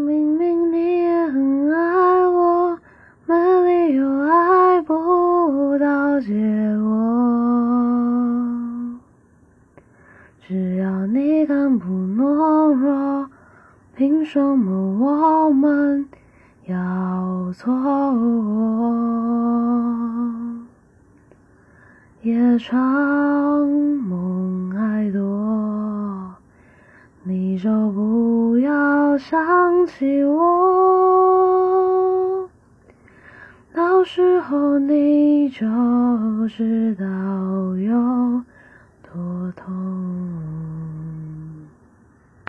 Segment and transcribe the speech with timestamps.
[0.00, 2.78] 明明你也很爱我，
[3.26, 6.32] 没理由爱不到结
[6.78, 6.88] 果。
[10.46, 13.28] 只要你敢不懦弱，
[13.94, 16.08] 凭什么我们
[16.66, 18.90] 要错过？
[22.22, 23.69] 夜长
[27.50, 30.38] 你就不要想起我，
[33.74, 35.66] 到时候你就
[36.56, 37.04] 知道。